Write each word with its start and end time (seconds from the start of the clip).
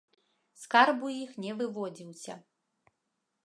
Скарб 0.61 1.03
у 1.09 1.11
іх 1.25 1.37
не 1.45 1.51
выводзіўся. 1.59 2.33